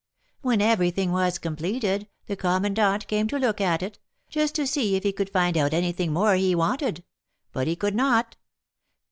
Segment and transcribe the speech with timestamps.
[0.41, 5.03] When everything was completed, the commandant came to look at it, just to see if
[5.03, 7.03] he could find out anything more he wanted;
[7.53, 8.35] but he could not.